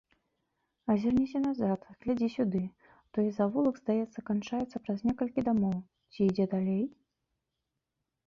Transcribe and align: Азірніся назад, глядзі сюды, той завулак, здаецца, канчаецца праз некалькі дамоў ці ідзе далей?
Азірніся 0.91 1.39
назад, 1.47 1.83
глядзі 2.05 2.29
сюды, 2.35 2.61
той 3.17 3.27
завулак, 3.37 3.75
здаецца, 3.83 4.19
канчаецца 4.29 4.77
праз 4.87 4.99
некалькі 5.09 5.43
дамоў 5.49 5.75
ці 6.11 6.19
ідзе 6.31 6.45
далей? 6.55 6.81